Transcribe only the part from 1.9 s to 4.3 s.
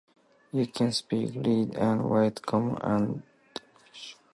write Common and Dwarvish.